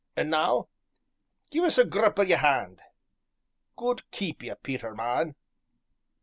[0.17, 0.67] An' now
[1.51, 2.81] gi'e us a grup o' ye hand.
[3.75, 5.35] Gude keep ye, Peter, man!"